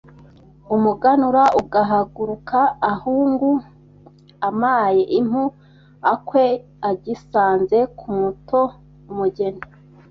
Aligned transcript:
Umuganura 0.75 1.43
ugahaguruka 1.61 2.59
Ahungu 2.91 3.49
amaye 4.49 5.01
impu 5.17 5.43
A’akwe 5.53 6.45
agisanze 6.89 7.77
ku 7.97 8.07
Mutsoe 8.21 8.71
Umugeni 9.11 9.61